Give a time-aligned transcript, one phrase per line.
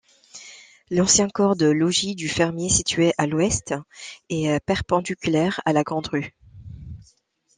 [0.89, 3.75] L'ancien corps de logis du fermier, situé à l'ouest,
[4.29, 6.35] est perpendiculaire à la Grand'Rue.